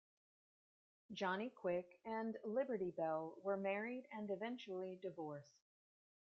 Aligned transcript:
Johnny 1.13 1.51
Quick 1.51 1.99
and 2.05 2.35
Liberty 2.43 2.89
Belle 2.89 3.35
were 3.43 3.55
married 3.55 4.07
and 4.11 4.31
eventually 4.31 4.97
divorced. 4.99 5.67